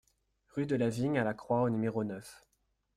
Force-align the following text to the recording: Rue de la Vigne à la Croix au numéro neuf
Rue 0.55 0.65
de 0.65 0.75
la 0.75 0.89
Vigne 0.89 1.19
à 1.19 1.23
la 1.23 1.35
Croix 1.35 1.61
au 1.61 1.69
numéro 1.69 2.03
neuf 2.03 2.43